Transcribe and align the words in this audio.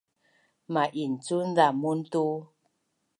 ma’incun 0.73 1.47
zamun 1.55 1.99
tu 2.11 2.25